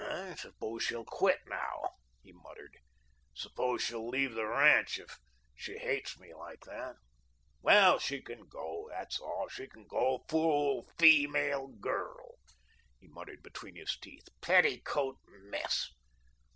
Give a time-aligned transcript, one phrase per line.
[0.03, 1.91] "I suppose she'll quit now,"
[2.23, 2.75] he muttered.
[3.35, 5.19] "Suppose she'll leave the ranch if
[5.53, 6.95] she hates me like that.
[7.61, 10.25] Well, she can go that's all she can go.
[10.27, 12.39] Fool feemale girl,"
[12.99, 15.91] he muttered between his teeth, "petticoat mess."